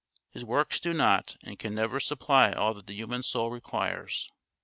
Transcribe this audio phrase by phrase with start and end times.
[0.31, 4.31] His works do not, and can never supply all that the human soul requires.